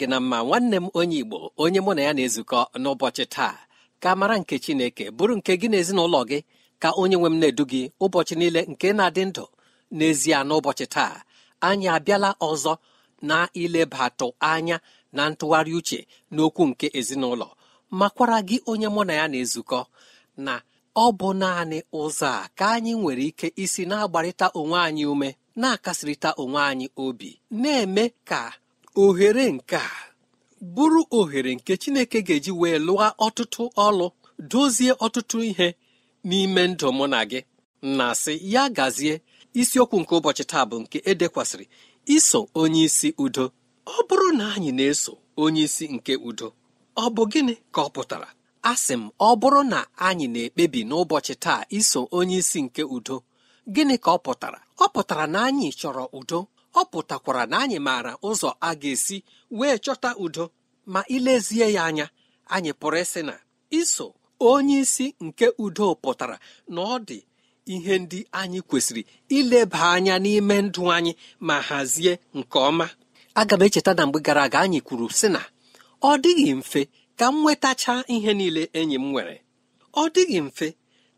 Gị 0.00 0.06
na 0.12 0.18
mma 0.20 0.38
nwanne 0.46 0.76
m 0.76 0.86
onye 0.98 1.16
igbo 1.22 1.38
onye 1.62 1.80
mụ 1.84 1.92
na 1.96 2.02
ya 2.06 2.12
na-ezukọ 2.16 2.58
n'ụbọchị 2.82 3.24
taa 3.34 3.54
ka 4.02 4.10
mara 4.18 4.36
nke 4.40 4.54
chineke 4.64 5.04
bụrụ 5.16 5.34
nke 5.38 5.52
gị 5.60 5.68
na 5.70 5.76
ezinụlọ 5.82 6.20
gị 6.30 6.38
ka 6.82 6.88
onye 7.00 7.16
nwe 7.18 7.28
m 7.32 7.36
na-edu 7.40 7.64
gị 7.72 7.82
ụbọchị 8.04 8.34
niile 8.40 8.60
nke 8.72 8.88
na-adị 8.98 9.22
ndụ. 9.30 9.44
N'ezie 9.96 10.38
n'ụbọchị 10.48 10.86
taa 10.94 11.14
anyị 11.68 11.86
abịala 11.96 12.30
ọzọ 12.48 12.72
na 13.28 13.36
ilebatụ 13.62 14.26
anya 14.52 14.76
na 15.16 15.22
ntụgharị 15.30 15.72
uche 15.78 16.00
n'okwu 16.34 16.62
nke 16.70 16.86
ezinụlọ. 16.98 17.48
Makwara 17.98 18.38
gị 18.48 18.56
onye 18.70 18.88
mụ 18.94 19.02
na 19.08 19.12
ya 19.20 19.26
na-ezukọ 19.32 19.80
na 20.46 20.54
ọ 20.96 21.06
bụ 21.18 21.28
naanị 21.40 21.78
ụzọ 22.00 22.26
a 22.40 22.48
ka 22.58 22.66
anyị 22.76 22.92
nwere 23.00 23.24
ike 23.30 23.48
isi 23.62 23.82
na-agbarịta 23.90 24.46
onwe 24.60 24.78
anyị 24.88 25.04
ume 25.12 25.28
na-akasịrịta 25.60 26.30
onwe 26.42 26.60
anyị 26.70 26.86
obi 27.04 27.30
na-eme 27.62 28.04
ka 28.28 28.40
ohere 28.96 29.52
nke 29.52 29.76
a 29.76 29.90
bụrụ 30.74 31.02
ohere 31.10 31.54
nke 31.54 31.76
chineke 31.76 32.18
ga-eji 32.26 32.50
wee 32.60 32.78
lụọ 32.86 33.06
ọtụtụ 33.26 33.62
ọlụ 33.86 34.06
dozie 34.50 34.92
ọtụtụ 35.04 35.36
ihe 35.50 35.68
n'ime 36.28 36.62
ndụ 36.70 36.88
mụ 36.98 37.06
na 37.12 37.20
gị. 37.30 37.40
Na 37.98 38.06
sị 38.22 38.32
ya 38.52 38.62
gazie 38.76 39.14
isiokwu 39.60 39.96
nke 40.00 40.12
ụbọchị 40.18 40.44
taa 40.50 40.64
bụ 40.70 40.76
nke 40.82 40.98
edekwasịrị 41.10 41.64
iso 42.16 42.38
onye 42.60 42.82
isi 42.88 43.08
udo. 43.24 43.44
Ọ 43.86 43.96
bụrụ 44.08 44.28
na 44.38 44.44
anyị 44.54 44.70
na-eso 44.78 45.12
onye 45.42 45.62
isi 45.68 45.84
nke 45.96 46.12
udo 46.28 46.48
ọ 46.96 47.04
bụ 47.14 47.22
gịnị 47.32 47.54
ka 47.74 47.80
ọ 47.82 47.88
pụtara? 47.94 48.28
A 48.62 48.72
sị 48.84 48.94
m 49.00 49.04
ọ 49.18 49.30
bụrụ 49.40 49.60
na 49.72 49.78
anyị 50.08 50.26
na-ekpebi 50.34 50.80
n'ụbọchị 50.88 51.34
taa 51.44 51.60
iso 51.78 52.00
onye 52.18 52.36
isi 52.42 52.58
nke 52.66 52.82
udo 52.96 53.16
gịnị 53.74 53.94
ka 54.04 54.10
ọ 54.10 54.18
pụtara? 54.24 54.58
Ọ 54.78 54.86
pụtara 54.94 55.24
na 55.32 55.38
anyị 55.48 55.68
chọrọ 55.80 56.04
udo 56.18 56.38
ọ 56.74 56.82
pụtakwara 56.90 57.42
na 57.50 57.56
anyị 57.64 57.78
maara 57.86 58.12
ụzọ 58.28 58.48
a 58.60 58.70
ga-esi 58.80 59.16
wee 59.58 59.76
chọta 59.84 60.10
udo 60.24 60.44
ma 60.92 61.00
ilezie 61.16 61.66
ya 61.76 61.82
anya. 61.88 62.06
Anyị 62.54 62.72
pụrụ 62.80 62.98
ịsị 63.04 63.20
na 63.28 63.34
iso 63.80 64.06
onye 64.50 64.76
isi 64.84 65.06
nke 65.26 65.46
udo 65.64 65.86
pụtara 66.02 66.36
na 66.74 66.80
ọ 66.82 66.96
dị 67.08 67.18
ihe 67.74 67.94
ndị 68.02 68.18
anyị 68.40 68.60
kwesịrị 68.68 69.02
ileba 69.38 69.80
anya 69.94 70.14
n'ime 70.24 70.56
ndụ 70.66 70.82
anyị 70.96 71.12
ma 71.46 71.56
hazie 71.68 72.12
nke 72.38 72.58
ọma. 72.68 72.86
Aga 73.40 73.54
m 73.56 73.62
echeta 73.66 73.92
na 73.94 74.02
mgbe 74.06 74.18
gara 74.26 74.42
aga 74.46 74.58
anyị 74.64 74.80
kwuru 74.86 75.06
sị 75.18 75.28
na 75.34 75.40
ọ 76.02 76.10
dịghị 76.22 76.52
mfe 76.60 76.80
ka 77.18 77.26
m 77.32 77.42
nwetacha 77.42 77.94
ihe 78.14 78.32
niile 78.38 78.62
enyi 78.78 78.94
m 78.98 79.06
nwere. 79.12 79.36
Ọ 79.94 80.02
dịghị 80.14 80.38
mfe 80.46 80.68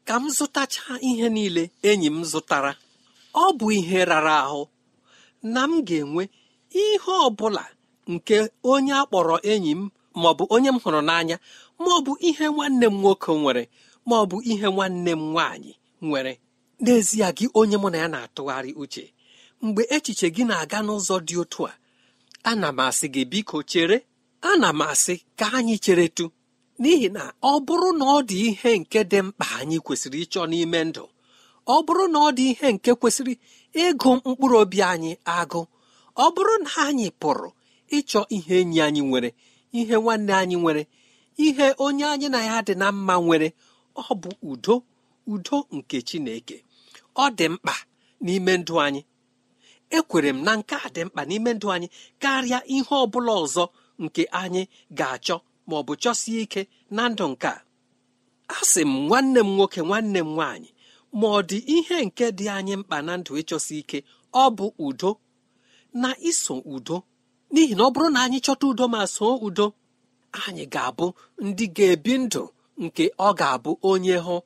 ka 0.07 0.15
m 0.21 0.25
zụtacha 0.37 0.83
ihe 1.09 1.27
niile 1.37 1.63
enyi 1.91 2.07
m 2.11 2.19
zụtara. 2.31 2.73
Ọ 3.35 3.53
bụ 3.59 3.67
ihe 3.79 4.01
rara 4.11 4.35
ahụ 4.47 4.63
na 5.43 5.61
m 5.71 5.83
ga-enwe 5.87 6.23
ihe 6.83 7.13
ọ 7.27 7.31
bụla 7.39 7.65
nke 8.13 8.37
onye 8.73 8.93
a 8.93 9.03
kpọrọ 9.09 9.37
enyi 9.53 9.73
m 9.81 9.91
maọbụ 10.21 10.45
onye 10.55 10.71
m 10.75 10.79
hụrụ 10.83 11.01
n'anya 11.09 11.37
maọbụ 11.85 12.13
ihe 12.29 12.45
nwanne 12.55 12.87
m 12.93 12.97
nwoke 13.03 13.33
nwere 13.41 13.63
maọbụ 14.09 14.37
ihe 14.51 14.67
nwanne 14.75 15.13
m 15.15 15.23
nwaanyị 15.33 15.73
nwere. 16.07 16.33
N'ezie 16.83 17.29
gị 17.37 17.47
onye 17.61 17.77
mụ 17.83 17.89
na 17.93 17.99
ya 18.03 18.09
na-atụgharị 18.13 18.71
uche 18.83 19.05
mgbe 19.65 19.83
echiche 19.97 20.27
gị 20.35 20.43
na-aga 20.49 20.79
n'ụzọ 20.87 21.17
dị 21.27 21.35
otu 21.43 21.61
a 21.71 21.73
ana 22.51 22.69
m 22.73 22.79
asị 22.87 23.07
gị 23.15 23.23
biko 23.33 23.57
chere 23.71 23.97
ana 24.51 24.69
m 24.73 24.81
asị 24.93 25.15
ka 25.39 25.47
anyị 25.59 25.77
cheretu. 25.85 26.27
N'ihi 26.81 27.09
na 27.17 27.23
ọ 27.43 27.53
bụrụ 27.67 27.89
na 27.99 28.05
ọ 28.05 28.19
dị 28.29 28.37
ihe 28.49 28.71
nke 28.81 29.01
dị 29.11 29.19
mkpa 29.27 29.47
anyị 29.61 29.77
kwesịrị 29.85 30.19
ịchọ 30.25 30.43
n'ime 30.51 30.81
ndụ. 30.89 31.05
Ọ 31.75 31.77
bụrụ 31.87 32.05
na 32.13 32.19
ọ 32.19 32.29
dị 32.37 32.45
ihe 32.53 32.69
nke 32.75 32.91
kwesịrị 33.01 33.35
ịgụ 33.85 34.11
mkpụrụ 34.27 34.57
obi 34.63 34.79
anyị 34.93 35.13
agụ 35.39 35.61
ọ 36.17 36.25
bụrụ 36.35 36.55
na 36.65 36.71
anyị 36.87 37.07
pụrụ 37.21 37.49
ịchọ 37.97 38.21
ihe 38.37 38.55
enyi 38.61 38.79
anyị 38.87 39.01
nwere 39.09 39.29
ihe 39.79 39.95
nwanne 40.03 40.33
anyị 40.43 40.57
nwere 40.63 40.83
ihe 41.47 41.67
onye 41.85 42.05
anyị 42.13 42.27
na 42.35 42.41
ya 42.49 42.57
dị 42.67 42.75
na 42.81 42.87
mma 42.97 43.15
nwere 43.25 43.49
ọ 43.95 44.15
bụ 44.21 44.31
udo 44.51 44.75
udo 45.33 45.57
nke 45.77 45.97
Chineke. 46.09 46.57
Ọ 47.15 47.25
dị 47.39 47.47
mkpa 47.53 47.75
n'ime 48.25 48.53
ndụ 48.61 48.75
anyị. 48.85 49.01
Ekwere 49.97 50.29
m 50.33 50.39
na 50.47 50.53
nke 50.59 50.75
a 50.75 50.89
dị 50.95 51.03
mkpa 51.07 51.23
n'ime 51.29 51.51
ndụ 51.57 51.67
anyị 51.75 51.89
karịa 52.23 52.59
ihe 52.75 52.95
ọ 53.03 53.07
bụla 53.13 53.33
ọzọ 53.45 53.65
nke 54.05 54.23
anyị 54.41 54.63
ga-achọ 54.99 55.37
ma 55.67 55.75
ọ 55.77 55.83
bụ 55.87 55.93
chọsie 56.03 56.39
ike 56.45 56.61
na 56.97 57.03
ndụ 57.13 57.25
nke 57.33 57.47
a. 57.49 57.61
Asị 58.57 58.81
m 58.85 58.93
nwanne 59.09 59.41
m 59.41 59.51
nwoke 59.57 59.81
nwanne 59.89 60.21
m 60.21 60.31
nwaanyị 60.37 60.69
ma 61.19 61.27
ọ 61.39 61.41
dị 61.49 61.59
ihe 61.77 61.97
nke 62.07 62.27
dị 62.39 62.45
anyị 62.57 62.75
mkpa 62.81 62.97
na 63.07 63.13
ndụ 63.21 63.33
ịchọsi 63.41 63.75
ike 63.83 63.99
ọ 64.33 64.45
bụ 64.57 64.67
udo. 64.87 65.11
Na 66.03 66.11
iso 66.31 66.55
udo 66.75 66.97
n'ihi 67.53 67.75
na 67.79 67.83
ọ 67.85 67.91
bụrụ 67.95 68.09
na 68.15 68.21
anyị 68.27 68.39
chọta 68.45 68.65
udo 68.71 68.85
ma 68.95 69.01
soo 69.15 69.35
udo 69.47 69.67
anyị 70.45 70.65
ga-abụ 70.73 71.07
ndị 71.47 71.65
ga-ebi 71.77 72.13
ndụ 72.25 72.43
nke 72.85 73.05
ọ 73.27 73.29
ga-abụ 73.39 73.71
onye 73.91 74.17
hụ. 74.27 74.37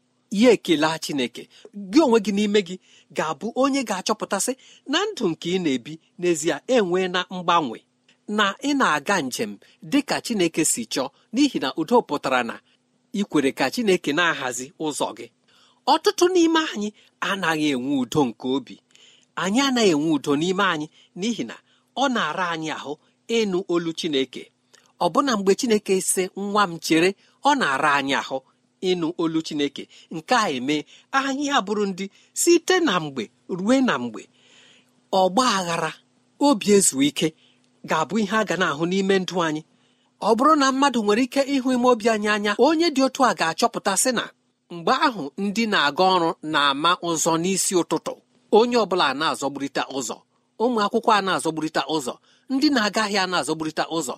Ya 0.41 0.51
ekele 0.57 0.89
chineke 1.05 1.43
gị 1.91 1.99
onwe 2.05 2.19
gị 2.25 2.33
n'ime 2.37 2.61
gị 2.69 2.77
ga-abụ 3.17 3.47
onye 3.63 3.81
ga-achọpụtasị 3.89 4.53
na 4.93 4.99
ndụ 5.11 5.25
nke 5.33 5.47
ị 5.57 5.59
na-ebi 5.65 5.93
n'ezie 6.21 6.57
enwee 6.75 7.09
na 7.15 7.21
mgbanwe. 7.35 7.79
Na 8.37 8.47
ị 8.69 8.71
na-aga 8.81 9.17
njem 9.27 9.53
dị 9.91 10.01
ka 10.09 10.17
chineke 10.25 10.63
si 10.73 10.83
chọọ 10.93 11.09
n'ihi 11.35 11.59
na 11.65 11.69
udo 11.81 11.97
pụtara 12.09 12.41
na 12.51 12.55
ikwere 13.21 13.51
ka 13.59 13.65
chineke 13.75 14.11
na-ahazi 14.19 14.67
ụzọ 14.85 15.09
gị. 15.19 15.27
Ọtụtụ 15.93 16.25
n'ime 16.35 16.61
anyị 16.75 16.89
anaghị 17.29 17.67
enwe 17.75 17.93
udo 18.03 18.21
nke 18.29 18.47
obi. 18.57 18.75
Anyị 19.43 19.61
anaghị 19.69 19.91
enwe 19.95 20.09
udo 20.17 20.33
n'ime 20.41 20.65
anyị 20.75 20.87
n'ihi 21.19 21.45
na 21.51 21.57
ọ 21.97 22.05
na-ara 22.15 22.47
anyị 22.55 22.69
ahụ 22.79 22.93
ịnụ 23.39 23.59
olu 23.73 23.91
chineke. 23.99 24.43
Ọbụna 25.05 25.33
mgbe 25.39 25.53
chineke 25.61 25.95
si 26.11 26.23
nwa 26.37 26.63
m 26.71 26.79
chere 26.85 27.11
ọ 27.45 27.51
na-ara 27.61 27.91
anyị 27.99 28.15
ahụ 28.23 28.39
ịnụ 28.91 29.07
olu 29.23 29.39
chineke. 29.47 29.83
Nke 30.15 30.35
a 30.35 30.47
eme 30.57 30.77
anyị 31.19 31.45
abụrụ 31.57 31.85
ndị 31.91 32.05
site 32.41 32.77
na 32.87 32.95
mgbe 33.05 33.25
rue 33.59 33.77
na 33.89 33.95
mgbe 34.03 34.23
ọgba 35.21 35.45
aghara 35.59 35.91
obi 36.47 36.67
ezu 36.77 36.97
ike 37.09 37.29
ga-abụ 37.89 38.15
ihe 38.23 38.37
a 38.37 38.45
ga 38.49 38.57
na-ahụ 38.61 38.85
n'ime 38.91 39.15
ndụ 39.23 39.37
anyị. 39.47 39.63
Ọ 40.21 40.31
bụrụ 40.37 40.53
na 40.61 40.67
mmadụ 40.73 40.99
nwere 41.05 41.23
ike 41.27 41.41
ịhụ 41.55 41.69
ime 41.75 41.87
obi 41.93 42.07
anyị 42.15 42.29
anya 42.35 42.53
onye 42.67 42.87
dị 42.95 43.01
otu 43.07 43.21
a 43.25 43.35
ga-achọpụta 43.39 43.93
sị 44.03 44.11
na 44.19 44.25
mgbe 44.71 44.93
ahụ 45.07 45.25
ndị 45.45 45.65
na-aga 45.73 46.05
ọrụ 46.15 46.31
na-ama 46.53 46.91
ụzọ 47.09 47.33
n'isi 47.43 47.73
ụtụtụ. 47.83 48.13
Onye 48.59 48.77
ọbụla 48.85 49.07
na-azọgburịta 49.21 49.83
ụzọ. 49.99 50.17
Ụmụ 50.63 50.79
akwụkwọ 50.85 51.11
a 51.19 51.21
na-azọgburịta 51.27 51.83
ụzọ. 51.95 52.15
Ndị 52.53 52.67
na-aga 52.75 53.03
ahịa 53.07 53.25
na-azọgburịta 53.33 53.85
ụzọ. 53.97 54.15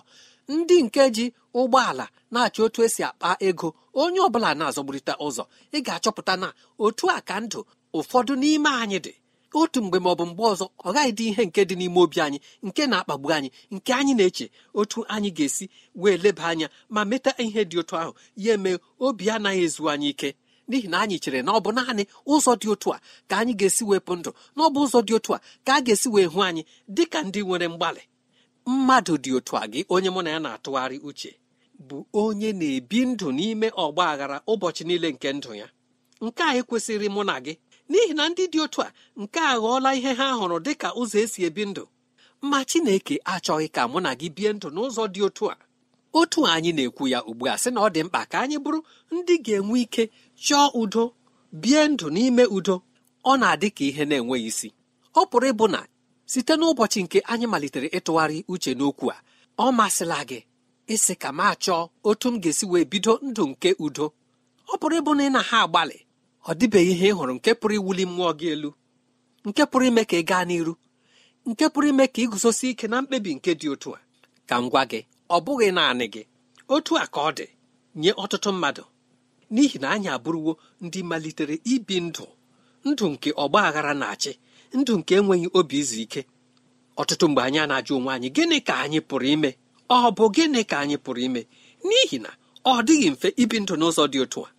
Ndị 0.53 0.75
nke 0.85 1.03
ji 1.15 1.25
ụgbọala 1.59 2.05
na-achọ 2.33 2.61
otu 2.65 2.79
esi 2.85 3.01
akpa 3.09 3.29
ego. 3.47 3.67
Onye 4.01 4.19
ọbụla 4.27 4.49
na-azọgburịta 4.59 5.13
ụzọ. 5.25 5.43
Ị 5.75 5.79
ga-achọpụta 5.85 6.33
na 6.41 6.47
otu 6.85 7.05
a 7.15 7.17
ka 7.27 7.35
ndụ 7.43 7.59
ụfọdụ 7.97 8.33
n'ime 8.41 8.69
anyị 8.83 8.99
dị. 9.05 9.13
Otu 9.53 9.81
mgbe 9.83 9.99
ma 9.99 10.11
bụ 10.15 10.25
mgbe 10.25 10.43
ọzọ 10.43 10.65
ọ 10.87 10.89
gaghị 10.93 11.11
dị 11.17 11.25
ihe 11.29 11.43
nke 11.45 11.61
dị 11.69 11.75
n'ime 11.77 11.99
obi 12.03 12.17
anyị 12.25 12.39
nke 12.67 12.81
na-akpagbu 12.87 13.27
anyị 13.35 13.49
nke 13.71 13.91
anyị 13.99 14.13
na-eche 14.17 14.45
otu 14.79 14.99
anyị 15.13 15.29
ga-esi 15.37 15.65
wee 15.95 16.17
leba 16.23 16.43
anya 16.51 16.67
ma 16.93 17.01
meta 17.09 17.31
ihe 17.37 17.61
dị 17.65 17.77
otu 17.81 17.95
ahụ. 18.01 18.11
Ya 18.43 18.53
eme 18.53 18.71
obi 18.99 19.25
anaghị 19.35 19.61
ezu 19.67 19.83
anyị 19.93 20.09
ike. 20.13 20.29
N'ihi 20.69 20.87
na 20.91 20.97
anyị 21.03 21.17
chere 21.23 21.41
na 21.41 21.51
ọ 21.51 21.59
bụ 21.63 21.69
naanị 21.75 22.03
ụzọ 22.33 22.51
dị 22.61 22.67
otu 22.73 22.89
a 22.93 23.01
ka 23.29 23.35
anyị 23.41 23.53
ga-esi 23.59 23.83
wepụ 23.89 24.11
ndụ 24.19 24.31
na 24.55 24.61
ọ 24.63 24.69
bụ 24.73 24.79
ụzọ 24.85 24.99
dị 25.07 25.13
otu 25.17 25.31
a 25.35 25.39
ka 25.65 25.71
a 25.75 25.81
ga-esi 25.85 26.07
wee 26.13 26.25
hụ 26.33 26.39
anyị 26.47 26.61
dị 26.95 27.03
ka 27.11 27.19
ndị 27.27 27.39
nwere 27.47 27.67
mgbalị. 27.73 28.01
Mmadụ 28.65 29.13
dị 29.23 29.31
otu 29.37 29.53
a 29.57 29.63
gị 29.71 29.79
onye 29.93 30.09
mụ 30.13 30.21
na 30.23 30.29
ya 30.35 30.39
na-atụgharị 30.39 30.97
uche 31.09 31.31
bụ 31.87 31.97
onye 32.13 32.49
na-ebi 32.59 32.99
ndụ 33.05 33.27
n'ime 33.37 33.67
ọgba 33.83 34.03
aghara 34.11 34.37
ụbọchị 34.51 34.83
niile 34.87 35.07
nke 35.11 35.29
ndụ 35.37 35.51
ya. 35.61 35.67
Nke 36.21 36.41
a 36.43 36.51
ekwesịrị 36.59 37.07
mụ 37.15 37.21
na 37.29 37.35
gị. 37.45 37.53
N'ihi 37.89 38.13
na 38.17 38.23
ndị 38.29 38.43
dị 38.53 38.59
otu 38.65 38.79
a 38.81 38.89
nke 39.21 39.39
a 39.39 39.53
ghọọla 39.61 39.89
ihe 39.97 40.11
ha 40.19 40.27
hụrụ 40.39 40.57
dị 40.65 40.73
ka 40.81 40.87
ụzọ 41.01 41.17
esi 41.23 41.39
ebi 41.47 41.63
ndụ. 41.69 41.83
Ma 42.49 42.59
Chineke 42.69 43.15
achọghị 43.33 43.67
ka 43.75 43.81
mụ 43.91 43.99
na 44.05 44.11
gị 44.19 44.27
bie 44.35 44.49
ndụ 44.53 44.67
n'ụzọ 44.75 45.03
dị 45.13 45.21
otu 45.27 45.43
a. 45.53 45.55
Otu 46.19 46.39
anyị 46.53 46.71
na-ekwu 46.77 47.03
ya 47.13 47.19
ugbu 47.29 47.43
a 47.47 47.55
sị 47.61 47.69
na 47.73 47.79
ọ 47.81 47.89
dị 47.95 48.01
mkpa 48.05 48.21
ka 48.31 48.37
anyị 48.43 48.57
bụrụ 48.63 48.79
ndị 49.15 49.33
ga-enwe 49.45 49.77
ike 49.85 50.03
chọọ 50.45 50.65
udo 50.81 51.03
bie 51.61 51.81
ndụ 51.91 52.05
n'ime 52.15 52.43
udo. 52.57 52.75
Ọ 53.29 53.31
na-adị 53.41 53.67
ka 53.77 53.83
ihe 53.89 54.03
na-enweghị 54.09 54.45
isi. 54.51 54.69
Ọ 55.19 55.21
pụrụ 55.29 55.47
ịbụ 55.51 55.65
na 55.73 55.79
site 56.31 56.53
n'ụbọchị 56.59 56.99
nke 57.05 57.17
anyị 57.31 57.45
malitere 57.51 57.87
ịtụgharị 57.97 58.37
uche 58.51 58.71
n'okwu 58.79 59.07
a 59.15 59.17
ọ 59.57 59.71
masịla 59.77 60.19
gị 60.29 60.39
ịsị 60.93 61.13
ka 61.21 61.29
m 61.31 61.39
achọọ 61.51 61.79
otu 62.09 62.27
m 62.31 62.35
ga-esi 62.43 62.65
wee 62.71 62.85
bido 62.91 63.13
ndụ 63.27 63.43
nke 63.51 63.69
udo. 63.85 64.05
Ọ 64.71 64.73
pụrụ 64.79 64.95
ịbụ 65.01 65.11
na 65.17 65.23
ị 65.27 65.31
na 65.35 65.41
ha 65.49 65.57
agbalị 65.65 65.97
ọ 66.49 66.53
dịbeghị 66.59 66.91
ihe 66.95 67.07
ị 67.11 67.15
hụrụ 67.17 67.33
nke 67.37 67.51
pụrụ 67.59 67.73
iwuli 67.79 68.03
mmụọ 68.09 68.31
gị 68.39 68.47
elu 68.53 68.69
nke 69.47 69.61
pụrụ 69.71 69.85
ime 69.89 70.03
ka 70.09 70.15
ị 70.21 70.23
gaa 70.29 70.43
n'iru 70.49 70.73
nke 71.49 71.65
pụrụ 71.73 71.87
ime 71.91 72.05
ka 72.13 72.19
iguzosi 72.23 72.65
ike 72.71 72.85
na 72.91 72.97
mkpebi 73.01 73.31
nke 73.37 73.51
dị 73.59 73.67
otu 73.73 73.89
a. 73.97 73.99
Ka 74.49 74.55
m 74.61 74.65
gwa 74.71 74.81
gị 74.91 74.99
ọ 75.29 75.37
bụghị 75.45 75.67
naanị 75.77 76.05
gị. 76.13 76.21
Otu 76.73 76.91
a 76.97 77.05
ka 77.13 77.19
ọ 77.27 77.31
dị 77.37 77.45
nye 78.01 78.11
ọtụtụ 78.23 78.49
mmadụ. 78.55 78.83
N'ihi 79.53 79.77
na 79.81 79.87
anyị 79.95 80.09
abụrụwo 80.15 80.51
ndị 80.85 80.99
malitere 81.09 81.55
ibi 81.73 81.95
ndụ 82.07 82.25
ndụ 82.89 83.05
nke 83.13 83.29
ọgba 83.43 83.59
aghara 83.67 83.93
na-achị 84.01 84.31
ndụ 84.77 84.93
nke 84.99 85.13
enweghị 85.19 85.47
obi 85.59 85.75
izu 85.81 85.97
ike. 86.05 86.21
Ọtụtụ 87.01 87.25
mgbe 87.29 87.41
anyị 87.47 87.59
na-ajụ 87.69 87.93
onwe 87.97 88.11
anyị 88.15 88.27
gịnị 88.35 88.57
ka 88.67 88.73
anyị 88.83 88.99
pụrụ 89.09 89.25
ime? 89.35 89.49
Ọ 89.95 89.97
bụ 90.17 90.23
gịnị 90.35 90.61
ka 90.69 90.75
anyị 90.83 90.97
pụrụ 91.03 91.19
ime? 91.27 91.41
N'ihi 91.87 92.17
na 92.25 92.31
ọ 92.71 92.73
dịghị 92.87 93.07
mfe 93.13 93.27
ibi 93.43 93.57
ndụ 93.63 93.73
n'ụzọ 93.79 94.03
dị 94.13 94.19
otu 94.25 94.39
a. 94.47 94.49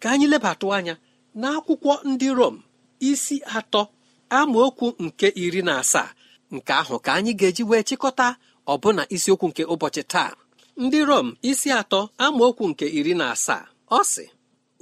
Ka 0.00 0.06
anyị 0.14 0.26
lebatụ 0.32 0.66
anya 0.76 0.94
n'akwụkwọ 1.40 1.92
ndị 2.10 2.28
Rom 2.38 2.56
isi 3.10 3.36
atọ 3.56 3.82
amaokwu 4.38 4.86
nke 5.04 5.28
iri 5.44 5.62
na 5.62 5.72
asaa 5.82 6.10
nke 6.54 6.72
ahụ 6.80 6.96
ka 7.04 7.10
anyị 7.18 7.32
ga-eji 7.40 7.62
wee 7.70 7.82
chịkọta 7.88 8.26
ọbụna 8.72 9.02
isiokwu 9.14 9.46
nke 9.50 9.62
ụbọchị 9.72 10.02
taa. 10.12 10.30
Ndị 10.82 11.00
Rom 11.08 11.26
isi 11.50 11.68
atọ 11.80 12.00
amaokwu 12.24 12.64
nke 12.70 12.86
iri 12.98 13.14
na 13.20 13.26
asaa 13.34 13.64
ọ 13.90 14.00
sị 14.12 14.24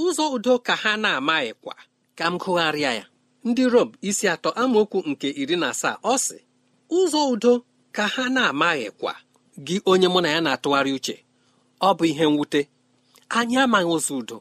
ụzọ 0.04 0.24
udo 0.36 0.52
ka 0.66 0.74
ha 0.82 0.92
na-amaghịkwa. 1.02 1.74
Ka 2.18 2.24
m 2.30 2.34
gụgharịa 2.42 2.92
ya. 2.98 3.04
Ndị 3.48 3.64
Rom 3.72 3.88
isi 4.08 4.26
atọ 4.34 4.48
amaokwu 4.62 4.98
nke 5.10 5.28
iri 5.42 5.56
na 5.62 5.66
asaa 5.74 5.96
ọ 6.02 6.14
sị 6.26 6.38
ụzọ 6.98 7.20
udo 7.32 7.52
ka 7.96 8.04
ha 8.14 8.24
na-amaghịkwa. 8.34 9.12
Gị 9.66 9.76
onye 9.90 10.08
mụ 10.12 10.20
na 10.24 10.28
ya 10.34 10.40
na-atụgharị 10.44 10.92
uche 10.98 11.16
ọ 11.80 11.88
bụ 11.96 12.04
ihe 12.10 12.26
mwute. 12.34 12.60
Anyị 13.36 13.56
amaghị 13.64 13.88
ụzọ 13.96 14.12
udo. 14.20 14.36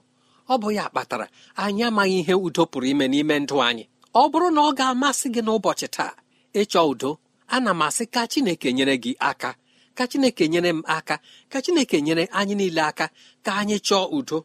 Ọ 0.50 0.56
bụ 0.62 0.68
ya 0.78 0.86
kpatara 0.92 1.26
anyị 1.64 1.82
amaghị 1.90 2.18
ihe 2.22 2.34
udo 2.46 2.64
pụrụ 2.72 2.86
ime 2.94 3.06
n'ime 3.12 3.36
ndụ 3.44 3.56
anyị. 3.68 3.84
Ọ 4.20 4.24
bụrụ 4.32 4.48
na 4.56 4.62
ọ 4.68 4.72
ga-amasị 4.78 5.28
gị 5.34 5.42
n'ụbọchị 5.46 5.88
taa 5.96 6.14
ịchọ 6.62 6.82
udo 6.92 7.10
ana 7.56 7.72
m 7.74 7.82
asị 7.88 8.04
ka 8.14 8.22
Chineke 8.32 8.70
nyere 8.78 8.96
gị 9.04 9.12
aka 9.30 9.50
ka 9.98 10.04
Chineke 10.12 10.44
nyere 10.52 10.70
m 10.78 10.82
aka 10.98 11.16
ka 11.52 11.58
Chineke 11.64 11.98
nyere 12.06 12.24
anyị 12.40 12.56
niile 12.60 12.82
aka 12.92 13.06
ka 13.46 13.52
anyị 13.62 13.78
chọọ 13.88 14.06
udo. 14.18 14.38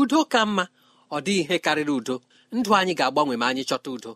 Udo 0.00 0.18
ka 0.32 0.40
mma 0.46 0.64
ọ 1.10 1.16
dịghị 1.24 1.40
ihe 1.42 1.56
karịrị 1.64 1.92
udo. 2.00 2.14
Ndụ 2.56 2.70
anyị 2.78 2.92
ga-agbanwe 2.98 3.34
ma 3.40 3.46
anyị 3.50 3.62
chọta 3.68 3.90
udo. 3.96 4.10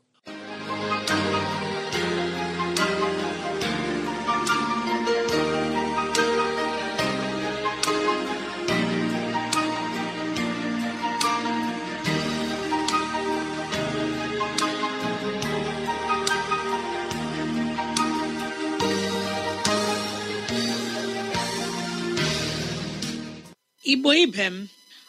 Igbo 23.99 24.13
ibe 24.25 24.47
m 24.55 24.57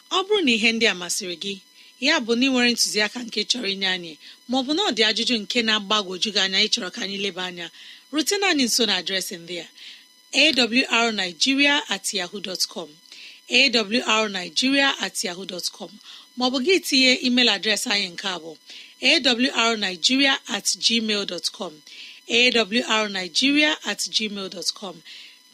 ọ 0.09 0.19
bụrụ 0.25 0.41
na 0.45 0.51
ihe 0.57 0.69
ndị 0.75 0.85
a 0.89 0.95
masịrị 1.01 1.35
gị 1.43 1.53
ya 2.05 2.13
bụ 2.25 2.31
na 2.39 2.45
ị 2.47 2.49
nwere 2.51 2.69
ntụziaka 2.73 3.19
nke 3.27 3.39
chọrọ 3.49 3.67
inye 3.73 3.87
anyị 3.95 4.13
maọbụ 4.49 4.71
na 4.75 4.81
ọ 4.89 4.91
dị 4.97 5.03
ajụjụ 5.09 5.35
nke 5.43 5.59
na-agbagwoju 5.67 6.29
gị 6.35 6.41
anya 6.45 6.59
ịchọrọ 6.67 6.87
ka 6.95 6.99
anyị 7.05 7.17
leba 7.25 7.43
anya 7.49 7.67
rutena 8.13 8.45
anyị 8.51 8.63
nso 8.69 8.83
na 8.89 8.93
adreesị 8.99 9.35
ndị 9.43 9.55
a 9.63 9.67
awrnigeria 10.97 11.75
at 11.95 12.05
yahoo 12.17 12.39
dot 12.47 12.61
com 12.73 12.89
awrnigeria 14.11 14.87
at 15.05 15.15
yahoo 15.25 15.45
dot 15.51 15.67
com 15.77 15.91
maọbụ 16.37 16.57
gị 16.65 16.75
tinye 16.87 17.11
email 17.27 17.49
adreesị 17.55 17.87
anyị 17.95 18.07
nke 18.13 18.27
a 18.27 18.37
bụ 18.43 18.51
awrnigeria 19.61 20.33
at 20.55 20.65
gmail 20.85 21.23
dot 21.31 21.45
com 21.57 21.73
awrnigeria 22.27 23.71
at 23.91 23.99
gmail 24.15 24.49
dot 24.55 24.69
com. 24.79 24.95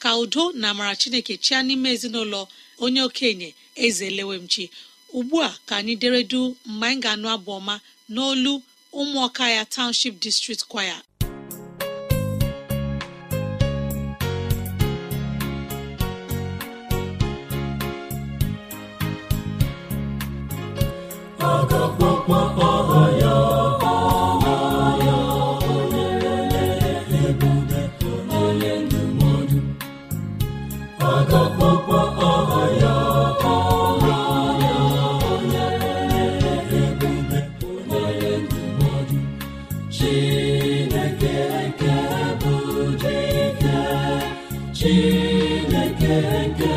Ka 0.02 0.10
udo 0.24 0.44
na 0.60 0.66
amara 0.70 0.94
chineke 1.02 1.34
chia 1.46 1.60
n'ime 1.66 1.90
ezinụlọ 1.96 2.42
onye 2.86 3.02
okenye 3.08 3.50
eze 3.86 4.08
lewemchi. 4.18 4.66
Ugbu 5.18 5.36
a 5.44 5.50
ka 5.68 5.74
anyị 5.80 5.94
deredu 6.02 6.42
mgbe 6.66 6.86
anyị 6.88 7.00
ga-anụ 7.04 7.28
abụ 7.36 7.52
ọma 7.60 7.76
n'olu 8.14 8.54
ụmụọka 8.94 9.50
ya 9.50 9.64
township 9.66 10.20
district 10.20 10.64
choir. 10.72 11.02
Chineke 44.78 46.16
nke 46.48 46.48
bụ 46.58 46.77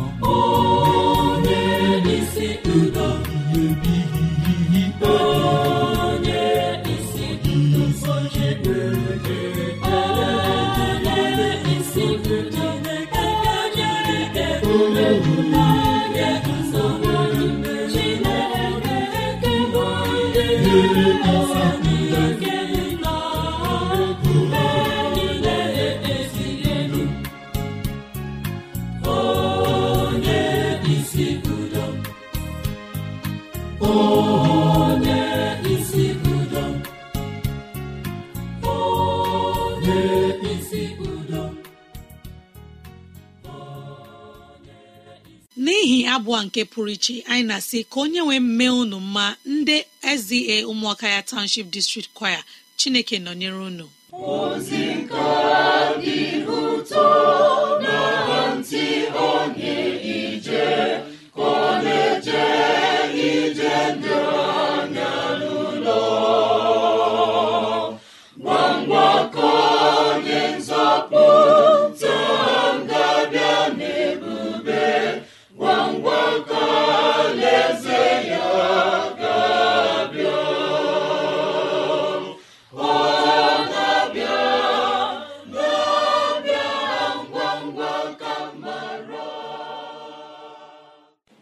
abụọ 46.15 46.37
nke 46.45 46.61
pụrụ 46.71 46.91
iche 46.95 47.13
anyị 47.31 47.43
na-asị 47.49 47.79
ka 47.91 47.97
onye 48.03 48.19
nwee 48.25 48.39
mme 48.47 48.67
unu 48.81 48.97
mma 48.99 49.25
ndị 49.45 49.77
SDA 50.19 50.57
ụmụaka 50.71 51.05
ya 51.15 51.21
Township 51.29 51.67
District 51.75 52.09
Choir 52.17 52.41
Chineke 52.79 53.15
nọnyere 53.25 53.59
unu. 53.69 53.85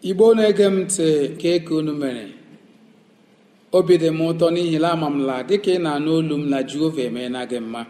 Igbo 0.08 0.27
na-ege 0.36 0.63
m 0.65 0.77
ntị 0.84 1.08
ka 1.39 1.48
eke 1.56 1.74
unu 1.79 1.94
mere. 2.01 2.25
Obi 3.77 3.96
dị 4.01 4.10
m 4.18 4.20
ụtọ 4.32 4.48
n'ihi 4.53 4.77
la 4.84 4.89
ama 4.96 5.10
la 5.27 5.38
dịka 5.48 5.72
ị 5.75 5.79
na-anụ 5.84 6.10
olu 6.20 6.36
m 6.41 6.44
la 6.51 6.60
jehova 6.70 7.01
emeela 7.08 7.41
gị 7.50 7.60
mma. 7.65 7.82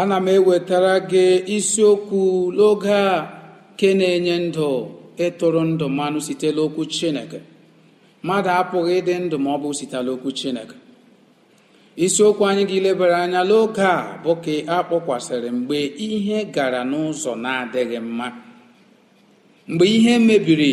Ana 0.00 0.16
m 0.20 0.26
ewetara 0.36 0.94
gị 1.10 1.24
isiokwu 1.56 2.20
n'oge 2.56 2.90
a 2.90 3.14
ke 3.78 3.88
na-enye 3.98 4.36
ndụ 4.46 4.68
ịtụrụ 5.26 5.60
ndụ 5.70 5.86
mmanụ 5.90 6.18
site 6.26 6.48
n'okwu 6.54 6.82
chineke. 6.94 7.38
Mmadụ 8.22 8.50
apụghị 8.60 8.92
ịdị 9.00 9.14
ndụ 9.24 9.36
ma 9.44 9.50
ọ 9.54 9.58
bụ 9.62 9.68
site 9.78 9.98
n'okwu 10.04 10.28
chineke. 10.38 10.76
Isiokwu 12.04 12.42
anyị 12.50 12.64
gị 12.70 12.78
lebara 12.84 13.16
anya 13.24 13.40
n'oge 13.48 13.82
a 13.86 14.18
bụ 14.22 14.32
ka 14.44 14.52
a 14.74 14.76
kpọkwasịrị 14.86 15.50
mgbe 15.58 15.78
ihe 16.06 16.38
gara 16.54 16.80
n'ụzọ 16.90 17.32
na-adịghị 17.44 18.00
mma. 18.08 18.28
Mgbe 19.68 19.84
ihe 19.96 20.18
mebiri 20.18 20.72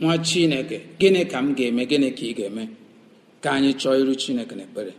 nwa 0.00 0.18
chineke 0.18 0.76
gịnị 1.00 1.22
ka 1.30 1.38
m 1.42 1.54
ga-eme? 1.56 1.82
Gịnị 1.90 2.10
ka 2.16 2.22
ị 2.30 2.32
ga-eme? 2.38 2.64
Ka 3.42 3.48
anyị 3.56 3.72
chọọ 3.80 3.94
iru 4.00 4.14
chineke 4.22 4.54
n'ekpere. 4.58 4.92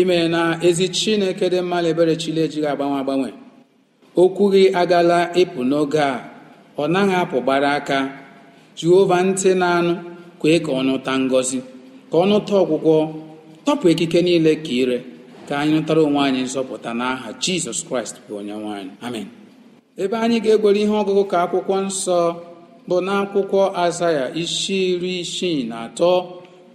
Ime 0.00 0.28
na 0.28 0.58
ezi 0.68 0.86
chineke 0.88 1.46
dị 1.52 1.60
mma 1.62 1.78
ebere 1.90 2.14
chile 2.22 2.40
ejighị 2.46 2.66
agbanwe 2.72 2.96
agbanwe. 3.00 3.30
Okwu 4.22 4.44
gị 4.52 4.62
agala 4.80 5.18
ịpụ 5.42 5.60
n'oge 5.70 5.98
a 5.98 6.14
ọ 6.78 6.84
naghị 6.92 7.14
apụ 7.22 7.36
gbara 7.44 7.70
aka. 7.78 7.98
Jehova 8.78 9.18
ntị 9.28 9.50
na-anụ 9.60 9.92
kwee 10.40 10.58
ka 10.64 10.70
ọ 10.72 10.82
nụta 10.88 11.12
ngọzi 11.24 11.58
ka 12.10 12.16
ọ 12.18 12.24
nụta 12.30 12.54
ọgwụgwọ. 12.62 12.96
Tọpụ 13.66 13.84
ekike 13.92 14.20
niile 14.26 14.52
ka 14.64 14.72
ire 14.80 14.98
ka 15.48 15.54
anyị 15.60 15.72
nụtara 15.74 16.00
onwe 16.06 16.20
anyị 16.28 16.40
nzọpụta 16.46 16.90
n'aha 17.00 17.28
jizọs 17.42 17.80
kraịst 17.88 18.16
bụ 18.28 18.32
onye 18.40 18.54
nwanyị 18.62 18.90
amen. 19.06 19.26
Ebe 20.02 20.16
anyị 20.24 20.36
ga-egwere 20.44 20.78
ihe 20.84 20.94
ọgụgụ 21.02 21.22
ka 21.30 21.36
akwụkwọ 21.44 21.76
nsọ 21.86 22.18
bụ 22.88 22.96
n'akwụkwọ 23.06 23.62
azaya 23.84 24.24
isi 24.42 24.76
iri 24.92 25.12
isii 25.24 25.60
na 25.70 25.76
atọ 25.86 26.10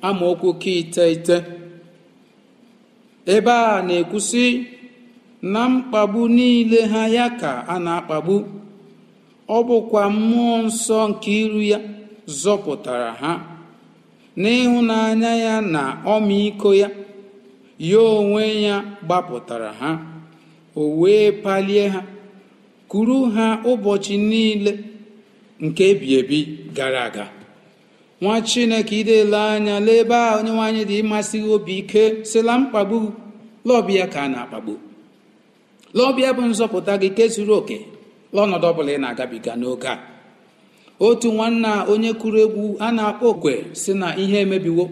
amaokwu 0.07 0.49
ka 0.61 0.71
iteghete. 0.81 1.37
Ebe 3.35 3.51
a 3.51 3.75
na-ekwusị 3.87 4.45
na 5.53 5.61
mkpagbu 5.73 6.21
niile 6.35 6.79
ha 6.91 7.01
ya 7.15 7.25
ka 7.41 7.51
a 7.67 7.75
na-akpagbu 7.85 8.35
ọ 9.55 9.57
bụkwa 9.67 10.01
mmụọ 10.15 10.55
nsọ 10.67 10.97
nke 11.09 11.31
iru 11.43 11.61
ya 11.71 11.79
zọpụtara 12.41 13.11
ha. 13.21 13.31
N'ịhụnanya 14.41 15.31
ya 15.45 15.55
na 15.73 15.81
ọmịiko 16.13 16.69
ya 16.81 16.89
ya 17.89 17.99
onwe 18.17 18.43
ya 18.65 18.75
gbapụtara 19.05 19.71
ha. 19.79 19.91
O 20.79 20.81
wee 20.99 21.31
palie 21.43 21.83
ha 21.93 22.01
kuru 22.91 23.17
ha 23.35 23.45
ụbọchị 23.71 24.15
niile 24.29 24.71
nke 25.65 25.83
ebi 25.91 26.07
ebi 26.19 26.39
gara 26.75 27.03
aga. 27.09 27.25
Nwa 28.21 28.41
chineke 28.41 28.99
idele 28.99 29.37
anya 29.37 29.75
n'ebe 29.85 30.15
a 30.15 30.37
onye 30.39 30.51
nwaanyị 30.55 30.83
dị 30.89 30.95
ịmasị 31.03 31.37
obi 31.53 31.73
ike 31.81 32.03
sila 32.29 32.53
mkpagbu 32.61 32.99
lọbịa 33.67 34.05
ka 34.13 34.19
a 34.23 34.27
na-akpagbu. 34.33 34.73
Lọbịa 35.97 36.29
bụ 36.35 36.41
nzọpụta 36.51 36.93
gị 37.01 37.09
ke 37.17 37.25
zuru 37.33 37.53
oke 37.59 37.77
l'ọnọdụ 38.33 38.65
ọbụla 38.71 38.91
ị 38.95 38.99
na-agabiga 39.03 39.53
n'oge 39.59 39.87
a. 39.87 39.95
Otu 41.05 41.27
nwanna 41.35 41.71
onye 41.91 42.11
kụrụ 42.21 42.39
egwu 42.45 42.63
a 42.79 42.87
na-akpọ 42.97 43.25
okwe 43.33 43.53
si 43.81 43.91
na 44.01 44.07
ihe 44.23 44.37
emebiwo 44.45 44.85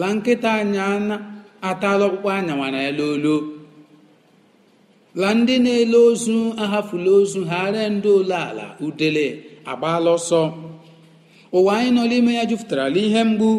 la 0.00 0.06
nkịta 0.14 0.50
anya 0.60 0.84
atala 1.68 2.04
ọkpụkpọ 2.08 2.28
anya 2.38 2.54
nwara 2.58 2.78
ya 2.86 2.92
lolo 2.98 3.34
la 5.20 5.28
ndị 5.38 5.54
na-ele 5.64 5.96
ozu 6.08 6.36
ahafula 6.64 7.10
ozu 7.20 7.40
ha 7.50 7.60
ree 7.74 7.88
ndị 7.94 8.08
ole 8.18 8.36
ala 8.48 8.66
udele. 8.86 9.26
Agbaala 9.70 10.10
ọsọ. 10.18 10.40
Ụwa 11.56 11.72
anyị 11.78 11.90
nọ 11.96 12.02
n'ime 12.10 12.32
ya 12.38 12.44
jupụtara 12.50 12.84
ihe 13.02 13.24
mgbu 13.24 13.50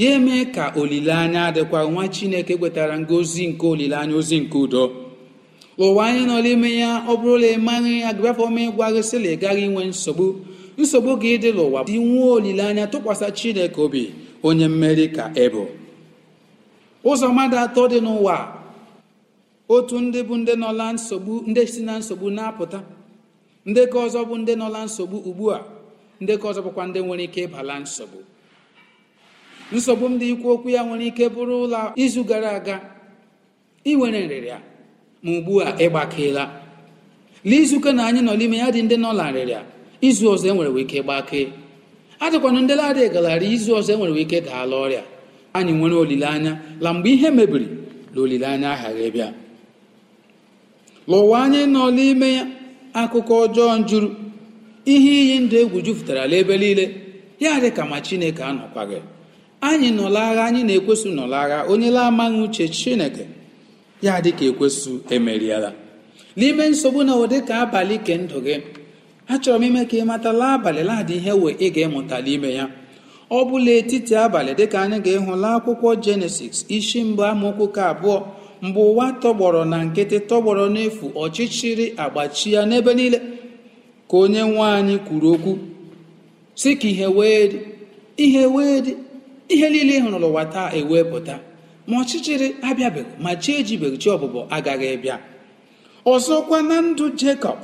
ya 0.00 0.10
eme 0.16 0.44
ka 0.54 0.64
olileanya 0.80 1.40
adịkwa 1.48 1.80
nwa 1.90 2.04
chineke 2.14 2.54
gwetara 2.60 2.94
ngozi 3.00 3.42
nke 3.50 3.66
olileanya 3.72 4.14
ozi 4.20 4.36
nke 4.40 4.56
udo. 4.64 4.84
Ụwa 5.78 6.02
anyị 6.08 6.22
nọ 6.30 6.36
n'ime 6.44 6.68
ya 6.82 6.90
ọ 7.10 7.16
bụrụla 7.20 7.48
ịmaghị 7.56 7.94
agabafọma 8.10 8.60
ịgwa 8.68 8.86
gị 8.94 9.02
sịla 9.08 9.28
ị 9.34 9.64
inwe 9.66 9.82
nsogbu. 9.90 10.26
Nsogbu 10.80 11.10
gị 11.22 11.32
dị 11.42 11.50
n'ụwa 11.56 11.80
dị 11.88 11.96
nwee 12.06 12.30
olileanya 12.36 12.84
tụkwasị 12.92 13.26
chineke 13.38 13.80
obi 13.84 14.02
onye 14.46 14.66
mmeri 14.68 15.06
ka 15.16 15.24
ịbụ 15.44 15.62
ụzọ 17.10 17.26
mmadụ 17.32 17.56
atọ 17.64 17.82
dị 17.92 17.98
n'ụwa 18.06 18.36
otu 19.74 19.96
ndị 20.04 20.20
bụ 20.28 20.34
ndị 20.40 20.52
nọla 20.62 20.86
nsogbu 20.96 21.32
ndị 21.50 21.62
si 21.72 21.80
na 21.86 21.92
nsogbu 22.00 22.26
na-apụta. 22.36 22.78
Ndị 23.68 23.82
ọzọ 24.04 24.20
bụ 24.28 24.34
ndị 24.42 24.52
nọla 24.60 24.80
nsogbu 24.86 25.16
ugbu 25.28 25.44
a 25.56 25.58
ndị 26.22 26.32
ka 26.40 26.46
ọzọ 26.50 26.60
bụkwa 26.66 26.82
ndị 26.88 26.98
nwere 27.04 27.24
ike 27.28 27.40
ịbala 27.46 27.74
nsogbu. 27.84 28.18
Nsogbu 29.74 30.04
m 30.10 30.14
dị 30.20 30.26
ikwu 30.32 30.48
okwu 30.54 30.68
ya 30.76 30.80
nwere 30.86 31.04
ike 31.10 31.24
bụrụ 31.34 31.54
ụlọ 31.64 31.80
izu 32.04 32.22
gara 32.30 32.50
aga. 32.58 32.76
Inwere 33.90 34.20
nrịrịa 34.26 34.58
ma 35.22 35.30
ugbu 35.38 35.52
a 35.60 35.70
ịgbakeela 35.84 36.44
n'izuụka 37.48 37.90
na 37.96 38.02
anyị 38.08 38.20
nọ 38.26 38.32
n'ime 38.38 38.56
ya 38.62 38.68
dị 38.74 38.80
ndị 38.84 38.96
nọ 39.04 39.10
na 39.18 39.24
nrịrịa 39.32 39.60
izu 40.08 40.24
ọzọ 40.34 40.46
enwere 40.50 40.70
ike 40.82 40.98
gbakee. 41.06 41.46
Adịkwanụ 42.24 42.58
ndị 42.64 42.74
ladị 42.80 43.02
galara 43.14 43.46
izu 43.54 43.70
ọzọ 43.78 43.90
enwere 43.94 44.20
ike 44.24 44.38
daala 44.46 44.74
ọrịa. 44.84 45.02
Anyị 45.56 45.72
nwere 45.78 45.94
olileanya 46.02 46.52
la 46.82 46.90
mgbe 46.94 47.08
ihe 47.14 47.28
mebiri 47.38 47.68
na 48.14 48.18
olileanya 48.24 48.68
aghaghị 48.74 49.08
bịa 49.14 49.28
n'ụwa 51.08 51.36
anyị 51.44 51.60
nọ 51.74 51.82
n'ime 51.96 52.28
ya 52.36 52.44
akụkọ 53.02 53.34
ọjọọ 53.46 53.70
njuru 53.80 54.08
ihe 54.94 55.12
iyi 55.22 55.36
ndụ 55.44 55.56
egwu 55.62 55.78
jupụtara 55.86 56.22
n'ebe 56.30 56.54
niile 56.62 56.84
ya 57.42 57.52
dị 57.62 57.70
ka 57.76 57.82
ma 57.90 57.98
chineke 58.06 58.42
anọkwaghị 58.50 58.98
anyị 59.68 59.88
nọla 59.98 60.20
agha 60.30 60.42
anyị 60.48 60.62
na-ekwesụ 60.68 61.08
nọla 61.18 61.36
agha 61.44 61.58
onye 61.72 61.88
la 61.96 62.02
amaghị 62.10 62.38
uche 62.46 62.64
chineke 62.78 63.24
ya 64.02 64.14
dị 64.24 64.30
ka 64.38 64.44
ekwesụ 64.50 64.90
emeriela. 65.14 65.70
N'ime 66.36 66.64
nsogbu 66.70 67.00
na 67.06 67.12
ụdị 67.22 67.38
ka 67.48 67.54
abalị 67.64 67.96
ke 68.06 68.14
ndụ 68.22 68.38
gị 68.46 68.54
achọrọ 69.32 69.56
m 69.58 69.62
ime 69.68 69.82
ka 69.90 69.96
ị 69.96 70.04
matala 70.10 70.46
abalị 70.56 70.82
ladị 70.90 71.14
ihe 71.20 71.32
wee 71.42 71.56
ị 71.58 71.68
ga-emụta 71.74 72.16
n'ime 72.24 72.50
ya. 72.58 72.64
Ọ 73.30 73.38
bụla 73.48 73.70
etiti 73.80 74.14
abalị 74.24 74.52
dịka 74.58 74.78
anyị 74.84 74.98
ga-ehụla 75.04 75.48
akwụkwọ 75.56 75.90
jenesis 76.04 76.56
isi 76.76 76.98
mbụ 77.08 77.22
amaokwu 77.30 77.66
ka 77.76 77.82
abụọ 77.92 78.16
mgbe 78.64 78.80
ụwa 78.90 79.06
tọgbọrọ 79.22 79.60
na 79.72 79.78
nkịtị 79.86 80.18
tọgbọrọ 80.30 80.64
n'efu 80.74 81.06
ọchịchịrị 81.24 81.86
agbachi 82.04 82.48
ya 82.54 82.62
n'ebe 82.68 82.92
niile. 82.98 83.18
Ka 84.10 84.16
onye 84.22 84.42
nwe 84.50 84.64
anyị 84.78 84.96
kwuru 85.06 85.28
okwu 85.34 85.52
si 86.60 86.70
ka 86.80 86.88
ihe 86.92 87.06
wee 87.18 87.42
dị 87.52 87.58
ihe 88.24 88.44
wee 88.54 88.76
dị 88.84 88.92
ihe 89.54 89.66
niile 89.72 89.92
ị 89.98 90.00
hụrụ 90.04 90.18
n'ụwa 90.22 90.42
taa 90.54 90.68
ewee 90.78 91.04
pụta. 91.10 91.34
Ma 91.88 91.94
ọchịchịrị 92.02 92.46
abịabeghị 92.68 93.12
ma 93.24 93.30
chi 93.42 93.50
ejibeghị 93.60 93.96
chi 94.02 94.08
ọbụbọ 94.14 94.40
agaghị 94.56 94.96
bịa 95.02 95.16
ọzọkwa 96.14 96.58
na 96.68 96.76
ndụ 96.88 97.04
jekọb 97.20 97.58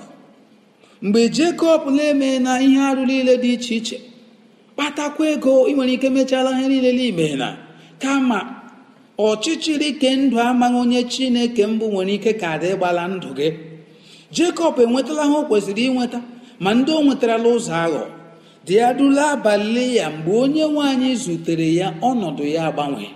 mgbe 1.04 1.20
jekọb 1.36 1.82
na-eme 1.96 2.28
na 2.46 2.52
ihe 2.66 2.80
arụ 2.88 3.02
niile 3.10 3.34
dị 3.42 3.50
iche 3.56 3.74
iche 3.80 3.96
kpatakwa 4.74 5.24
ego 5.32 5.52
ị 5.70 5.72
nwere 5.76 5.92
ike 5.96 6.08
mechala 6.16 6.50
ihe 6.58 6.66
niile 6.72 6.90
n'ime 6.98 7.26
na 7.40 7.48
kama 8.02 8.38
ọchịchịrị 9.18 9.90
ke 10.00 10.10
ndụ 10.16 10.36
amaghị 10.48 10.76
onye 10.82 11.02
chineke 11.12 11.66
mbụ 11.66 11.86
nwere 11.92 12.12
ike 12.16 12.32
ka 12.40 12.50
dị 12.62 12.70
gbala 12.78 13.02
ndụ 13.14 13.28
gị. 13.38 13.48
Jekọb 14.36 14.74
enwetala 14.84 15.22
ha 15.30 15.34
o 15.38 15.42
kwesịrị 15.48 15.82
inweta 15.88 16.18
ma 16.62 16.70
ndị 16.76 16.90
o 16.92 17.00
nwetarala 17.04 17.48
ụzọ 17.56 17.72
aghọ. 17.84 18.02
Dị 18.66 18.74
ya 18.80 18.86
abalị 19.34 19.84
ya 19.98 20.06
mgbe 20.14 20.32
onye 20.44 20.64
nwaanyị 20.72 21.10
zutere 21.24 21.68
ya 21.80 21.88
ọnọdụ 22.10 22.44
ya 22.54 22.62
agbanwe 22.68 23.06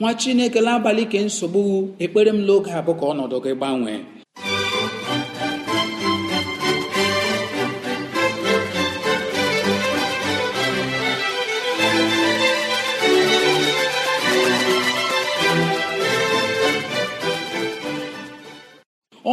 nwa 0.00 0.10
chineke 0.20 0.58
abalị 0.74 1.04
ke 1.12 1.18
nsogbu 1.26 1.60
ekpere 2.04 2.30
m 2.36 2.40
n'oge 2.46 2.70
abụ 2.78 2.92
ka 3.00 3.04
ọnọdụ 3.12 3.36
gị 3.44 3.52
gbanwee. 3.58 4.00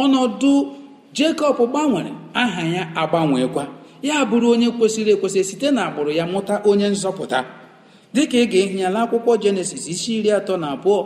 Ọnọdụ 0.02 0.52
jekọb 1.16 1.58
gbanwere 1.70 2.12
aha 2.42 2.62
ya 2.76 2.82
agbanwekwa 3.02 3.64
ya 4.08 4.16
bụrụ 4.30 4.46
onye 4.54 4.68
kwesịrị 4.76 5.10
ekwesị 5.16 5.40
site 5.48 5.68
na 5.76 5.80
agbụrụ 5.88 6.10
ya 6.18 6.24
mụta 6.32 6.54
onye 6.70 6.86
nzọpụta. 6.94 7.38
Dịka 8.14 8.36
ị 8.44 8.46
ga-ehi 8.52 8.78
ya 8.84 8.88
n'akwụkwọ 8.94 9.32
jenesis 9.42 9.84
isi 9.92 10.10
iri 10.18 10.30
atọ 10.38 10.54
na 10.62 10.66
abụọ 10.74 10.98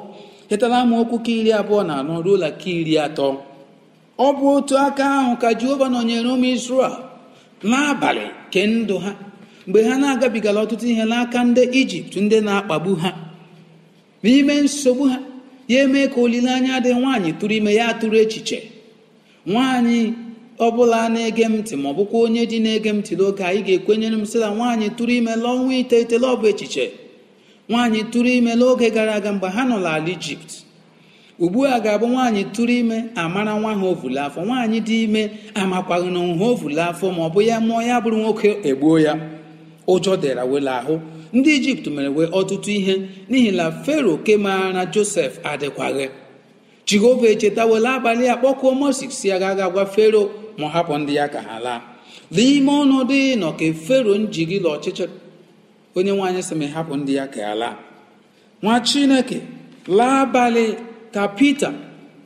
hetala 0.50 0.76
amaokwu 0.82 1.16
ka 1.24 1.30
iri 1.38 1.52
abụọ 1.60 1.80
na 1.88 1.94
anọ 2.00 2.14
ruo 2.24 2.36
ka 2.60 2.68
iri 2.80 2.94
atọ. 3.06 3.26
Ọ 4.18 4.28
bụ 4.36 4.46
otu 4.56 4.74
aka 4.86 5.04
ahụ 5.18 5.32
ka 5.42 5.48
jehova 5.60 5.86
nọnyere 5.94 6.28
ụmụ 6.34 6.46
israel 6.56 6.94
n'abalị 7.70 8.24
ke 8.52 8.60
ndụ 8.66 8.96
ha 9.04 9.12
mgbe 9.66 9.78
ha 9.88 9.94
na-agabigala 10.02 10.58
ọtụtụ 10.64 10.86
ihe 10.92 11.04
n'aka 11.10 11.38
ndị 11.48 11.62
ijipt 11.80 12.12
ndị 12.24 12.38
na-akpagbu 12.46 12.92
ha. 13.02 13.10
N'ime 14.22 14.54
nsogbu 14.64 15.04
ha 15.12 15.18
ya 15.72 15.78
eme 15.84 16.00
ka 16.12 16.18
olileanya 16.24 16.74
dị 16.84 16.90
nwaanyị 17.00 17.30
tụrụ 17.38 17.54
ime 17.58 17.72
ya 17.78 17.86
tụrụ 18.00 18.16
echiche. 18.24 18.58
Nwaanyị 19.46 20.12
ọ 20.58 20.66
bụla 20.76 21.08
na-ege 21.08 21.44
m 21.48 21.54
ntị 21.60 21.74
ma 21.76 21.88
ọ 21.90 21.94
bụkwa 21.96 22.18
onye 22.26 22.42
dị 22.50 22.58
na-ege 22.64 22.90
m 22.92 22.98
ntị 23.00 23.12
n'oge 23.16 23.42
anyị 23.48 23.60
ga-ekwenyere 23.66 24.16
m 24.20 24.24
sị 24.30 24.38
na 24.42 24.48
nwaanyị 24.56 24.86
tụrụ 24.96 25.12
ime 25.18 25.32
ọnwa 25.36 25.72
iteghete 25.80 26.16
ọ 26.18 26.36
bụ 26.40 26.46
echiche. 26.52 26.84
Nwaanyị 27.68 28.00
tụrụ 28.12 28.28
ime 28.38 28.52
n'oge 28.60 28.90
gara 28.94 29.12
aga 29.14 29.32
mgbe 29.32 29.48
ha 29.54 29.62
nọ 29.70 29.76
n'ala 29.80 30.08
ijipt. 30.14 30.50
Ugbu 31.40 31.60
a 31.64 31.80
ga-abụ 31.84 32.06
nwaanyị 32.12 32.42
tụrụ 32.54 32.72
ime 32.82 32.96
amara 33.22 33.52
nwa 33.60 33.72
ha 33.78 33.84
ovule 33.92 34.20
afọ 34.20 34.40
nwaanyị 34.48 34.78
dị 34.86 34.96
ime 35.04 35.22
amakwaghị 35.54 36.10
na 36.14 36.20
ha 36.38 36.44
ovule 36.50 36.82
afọ 36.90 37.06
ma 37.16 37.22
ọ 37.26 37.30
bụ 37.34 37.40
ya 37.48 37.56
mụọ 37.60 37.80
ya 37.88 37.96
bụrụ 38.02 38.16
nwoke 38.22 38.48
egbuo 38.68 38.98
ya. 39.06 39.12
Ụjọ 39.88 40.12
dịra 40.22 40.44
wele 40.44 40.70
ahụ. 40.80 40.94
Ndị 41.32 41.50
ijipt 41.56 41.86
mere 41.94 42.08
wee 42.16 42.26
ọtụtụ 42.38 42.70
ihe 42.78 42.94
n'ihi 43.30 43.50
na 43.56 43.64
fero 43.84 44.16
ke 44.24 44.36
maara 44.36 44.82
josef 44.94 45.32
adịkwaghị. 45.50 46.06
Jehova 46.90 47.26
echetawela 47.34 47.90
abalị 47.98 48.24
a 48.28 48.36
kpọkuo 48.40 48.70
moses 48.74 49.12
si 49.20 49.30
aga 49.32 49.48
aga 49.52 49.66
gwa 49.74 49.84
fero 49.94 50.22
ma 50.58 50.66
ọ 50.66 50.70
hapụ 50.74 50.92
ndị 50.98 51.14
ya 51.20 51.26
ka 51.34 51.40
ha 51.48 51.56
laa. 51.66 51.80
N'ime 52.34 52.70
ọnọdụ 52.82 53.16
nọ 53.40 53.48
ka 53.58 53.64
fero 53.86 54.12
njigila 54.22 54.68
ọchịchịrị. 54.76 55.14
Onye 55.96 56.12
nwaanyị 56.16 56.40
sị 56.48 56.54
ma 56.60 56.66
hapụ 56.74 56.92
ndị 57.00 57.12
ya 57.18 57.24
ka 57.32 57.40
ya 57.46 57.54
laa. 57.62 57.76
Nwa 58.62 58.74
chineke 58.88 59.38
laa 59.98 60.16
abalị 60.24 60.64
ka 61.14 61.22
pita 61.36 61.68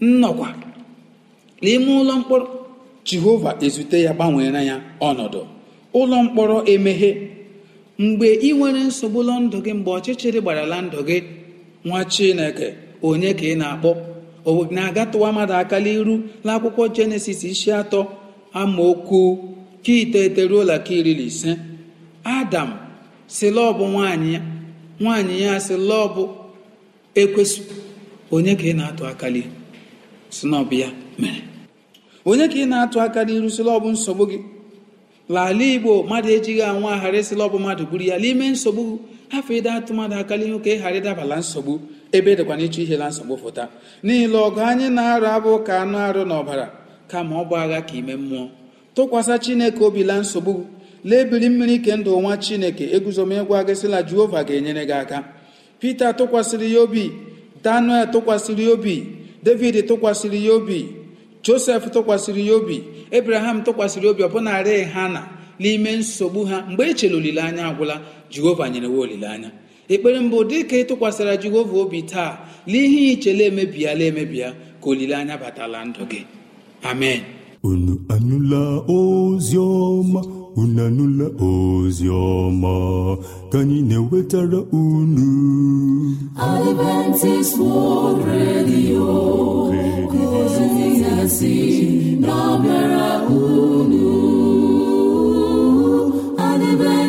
nnọkwa 0.00 0.48
n'ime 1.62 1.90
ụlọ 2.00 2.14
mkpọrọ. 2.20 2.46
Jehova 3.08 3.50
ezute 3.66 3.98
ya 4.06 4.12
gbanwere 4.16 4.60
ya 4.70 4.76
ọnọdụ. 5.08 5.40
Ụlọ 6.00 6.16
mkpọrọ 6.24 6.56
emeghe. 6.72 7.10
Mgbe 7.98 8.26
ị 8.48 8.50
nwere 8.56 8.80
nsogbu 8.88 9.18
ụlọ 9.22 9.34
gị 9.64 9.72
mgbe 9.78 9.90
ọchịchịrị 9.98 10.40
gbarala 10.42 10.76
ndụ 10.86 10.98
gị 11.08 11.18
nwa 11.86 12.00
chineke 12.12 12.66
onye 13.08 13.30
ka 13.38 13.44
ị 13.52 13.54
na-akpọ? 13.60 13.90
Na-agatụwa 14.74 15.28
mmadụ 15.32 15.52
akala 15.62 15.88
iru 15.98 16.14
n'akwụkwọ 16.44 16.82
jenesis 16.96 17.40
isi 17.52 17.68
atọ 17.80 18.00
amaokwu 18.60 19.20
ka 19.84 19.92
iteghete 20.02 20.42
ruo 20.50 20.62
la 20.70 20.76
ka 20.86 20.92
iri 20.98 21.12
na 21.18 21.22
ise. 21.30 21.52
Adam 22.36 22.70
si 23.34 23.46
lọbụ 23.56 23.84
ya. 24.34 24.40
Nwaanyị 25.00 25.36
ya 25.46 25.54
si 25.66 25.74
lọbụ 25.90 26.22
onye 28.34 28.52
ka 28.60 28.62
ị 28.62 28.72
na-atụ 28.78 29.02
akali 29.12 29.42
si 30.34 30.44
n'ọbụ 30.50 30.74
ya. 30.82 30.88
Mere. 31.20 31.40
Onye 32.30 32.46
ka 32.48 32.54
ị 32.54 32.64
na-atụ 32.70 32.96
aka 33.06 33.20
n'iru 33.26 33.48
si 33.56 33.62
nsogbu 33.62 34.24
gị. 34.30 34.38
Lala 35.34 35.64
igbo 35.74 35.92
mmadụ 36.02 36.28
ejighị 36.36 36.62
anwa 36.70 36.90
aghara 36.96 37.18
esila 37.22 37.42
ọbụ 37.48 37.58
mmadụ 37.60 37.82
buru 37.90 38.04
ya 38.10 38.16
n'ime 38.22 38.46
nsogbu. 38.54 38.82
Afọ 39.36 39.50
ịda 39.58 39.70
atụ 39.78 39.90
mmadụ 39.94 40.14
aka 40.22 40.34
n'ihu 40.38 40.58
ka 40.64 40.70
ị 40.70 40.78
ghara 40.82 40.96
ịdabala 41.00 41.36
nsogbu. 41.42 41.72
Ebe 42.16 42.30
dịkwana 42.38 42.62
ịchọ 42.66 42.80
ihe 42.84 42.96
na 43.00 43.06
nsogbu 43.10 43.34
fụta 43.42 43.64
niile 44.06 44.38
ọgụ 44.46 44.60
anyị 44.70 44.86
na-arụ 44.96 45.26
abụ 45.36 45.50
ka 45.66 45.72
anụ 45.82 45.96
arụ 46.08 46.22
na 46.30 46.34
ọbara 46.42 46.66
kama 47.10 47.34
ọ 47.42 47.44
bụ 47.48 47.54
agha 47.62 47.80
ka 47.88 47.94
ime 48.00 48.14
mmụọ. 48.20 48.44
Tụkwasị 48.94 49.34
chineke 49.44 49.80
obi 49.86 50.02
la 50.08 50.16
nsogbu 50.22 50.52
lee 51.08 51.24
mmiri 51.24 51.76
ke 51.84 51.92
ndụ 51.96 52.10
nwa 52.22 52.34
chineke 52.44 52.84
eguzomegwa 52.96 53.58
gị 53.66 53.74
sịla 53.80 53.98
jehova 54.08 54.40
ga-enyere 54.46 54.84
gị 54.90 54.92
aka. 55.02 55.18
Pita 55.80 56.06
tụkwasịrị 56.18 56.68
ya 56.74 56.80
obi 56.86 57.04
daniel 57.64 58.06
tụkwasịrị 58.12 58.64
ya 58.68 58.72
obi 58.76 58.96
david 59.46 59.76
tụkwasịrị 59.88 60.38
ya 60.46 60.52
obi 60.58 60.78
josef 61.44 61.82
tụkwasịrị 61.94 62.42
ya 62.48 62.54
obi 62.58 62.76
ebraham 63.18 63.56
tụkwasịrị 63.66 64.06
obi 64.12 64.22
ọbụnarị 64.28 64.76
ha 64.94 65.04
na 65.14 65.22
n'ime 65.60 65.90
nsogbu 66.00 66.40
ha. 66.50 66.56
Mgbe 66.70 66.82
echere 66.90 67.14
olileanya 67.16 67.62
agwụla 67.70 67.96
jehova 68.32 68.64
nyere 68.72 68.86
wa 68.94 68.98
olileanya. 69.04 69.50
Ekpere 69.92 70.18
mbụ 70.20 70.38
dị 70.50 70.58
ka 70.68 70.76
ịtụkwasịra 70.82 71.34
jehova 71.42 71.76
obi 71.82 72.00
taa 72.12 72.32
n'ihe 72.70 73.00
ichele 73.12 73.44
emebiala 73.50 74.04
emebia 74.10 74.48
ka 74.80 74.86
olileanya 74.90 75.36
batala 75.42 75.78
ndụ 75.88 76.02
gị. 76.10 76.20
Amen. 76.90 77.20
Unu 77.68 77.92
anụla 78.14 78.62
ozi 78.96 79.56
ọma? 79.56 80.20
Unu 80.60 80.80
anụla 80.86 81.26
ozi 81.48 82.06
ọma? 82.08 82.72
Ka 83.50 83.58
anyị 83.62 83.78
na-ewetara 83.88 84.60
unu. 84.82 85.26
Adventist 86.36 87.54
World 87.58 88.20
Radio 88.32 89.08
na-abịara 92.24 93.08
unu. 93.28 94.23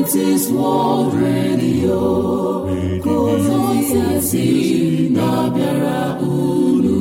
Adventist 0.10 0.52
World 0.52 1.14
Radio. 1.16 2.00
Kozizasi 3.04 4.46
na-abịara 5.10 6.20
unu 6.22 6.98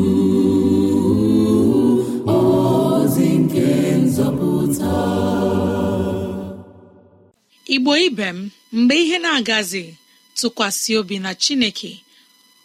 ozi 2.26 3.28
nke 3.42 3.66
nzọpụta 4.04 4.94
igbo 7.74 7.92
ibe 8.06 8.28
m 8.32 8.50
mgbe 8.72 8.94
ihe 9.02 9.18
na-agazi 9.18 9.84
tụkwasị 10.40 10.92
obi 11.00 11.16
na 11.24 11.30
chineke. 11.42 11.92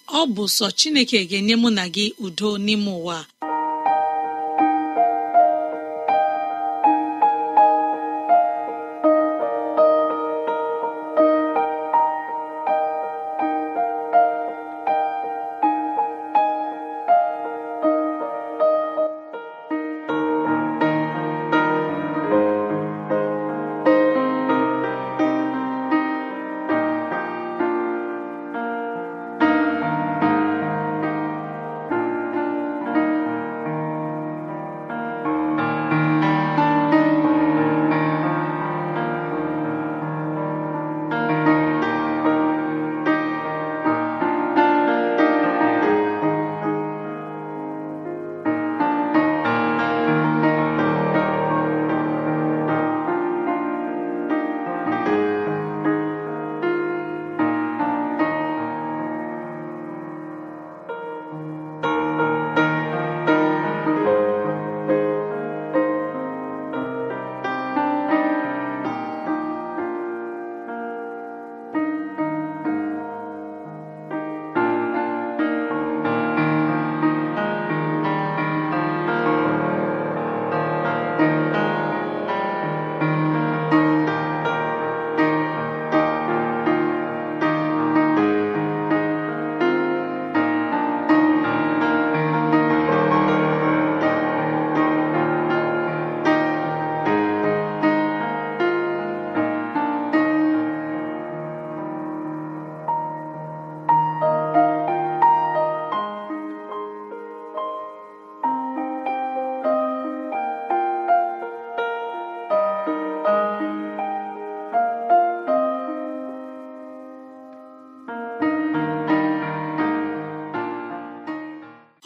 Ọ 0.07 0.21
bụ 0.33 0.43
sọ 0.55 0.67
chineke 0.79 1.19
ga-enye 1.29 1.55
mụ 1.61 1.69
na 1.77 1.83
gị 1.95 2.05
udo 2.25 2.49
n'ime 2.65 2.91
ụwa. 2.99 3.17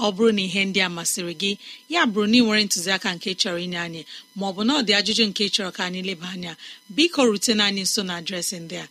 Ọ 0.05 0.07
bụrụ 0.15 0.29
na 0.37 0.41
ihe 0.47 0.61
ndị 0.67 0.79
a 0.87 0.89
masịrị 0.97 1.33
gị 1.41 1.51
ya 1.93 2.01
bụrụ 2.11 2.25
na 2.31 2.35
ị 2.39 2.41
nwere 2.45 2.61
ntụziaka 2.67 3.09
nke 3.15 3.29
chọrọ 3.41 3.57
inye 3.65 3.79
anyị 3.85 4.01
maọbụ 4.39 4.61
na 4.67 4.71
ọ 4.79 4.81
dị 4.87 4.93
ajụjụ 4.99 5.23
nke 5.29 5.43
chọrọ 5.55 5.69
ka 5.77 5.81
anyị 5.87 6.01
leba 6.09 6.27
anya 6.35 6.53
biko 6.95 7.21
rutena 7.29 7.63
anyị 7.69 7.81
nso 7.87 8.01
na 8.07 8.13
adreesị 8.19 8.57
ndị 8.63 8.75
a 8.83 8.87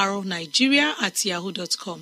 awrnigeria 0.00 0.86
at 1.06 1.16
yahoo 1.30 1.52
dot 1.58 1.72
com 1.82 2.00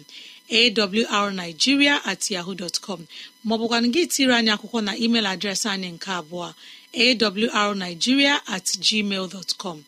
awrnigeria 1.17 1.95
at 2.11 2.23
yahoo 2.35 2.55
dot 2.61 2.77
com 2.87 3.01
maọbụkwana 3.47 3.87
gị 3.95 4.03
tiri 4.13 4.33
anyị 4.39 4.51
akwụkwọ 4.57 4.79
na 4.87 4.93
email 5.05 5.27
adreesị 5.33 5.67
anyị 5.75 5.89
nke 5.97 6.11
abụọ 6.21 6.49
awrnigeria 7.61 8.35
at 8.55 8.67
gmail 8.87 9.27
com 9.63 9.79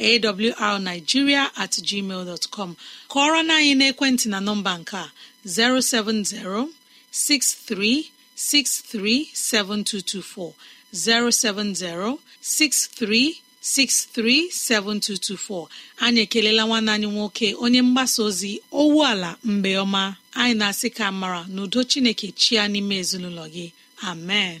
awrnigeria 0.00 1.42
at 1.56 1.72
gmail 1.88 2.38
com. 2.50 2.70
Kọọrọ 3.08 3.42
na 3.46 3.54
anyị 3.60 3.74
n'ekwentị 3.80 4.26
na 4.32 4.38
nọmba 4.40 4.72
nke 4.80 4.96
a 4.96 5.06
070 5.46 6.68
6363 7.12 9.30
7224 9.34 10.52
070 10.92 12.18
63 12.42 13.40
637224 13.62 15.66
anyị 16.04 16.20
ekelela 16.24 16.62
nwanne 16.66 16.90
anyị 16.92 17.08
nwoke 17.14 17.48
onye 17.64 17.82
mgbasa 17.82 18.22
ozi 18.22 18.52
owu 18.80 18.98
ala 19.10 19.30
mgbe 19.44 19.70
ọma 19.84 20.02
anyị 20.40 20.54
na-asị 20.60 20.88
ka 20.96 21.06
mara 21.20 21.40
n'udo 21.54 21.80
chineke 21.90 22.28
chia 22.40 22.62
n'ime 22.72 22.94
ezinụlọ 23.02 23.44
gị. 23.54 23.66
Amen. 24.10 24.60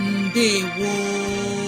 mbe 0.00 0.48
woo 0.78 1.59